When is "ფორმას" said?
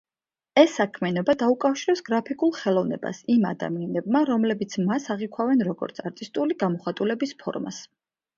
7.45-7.85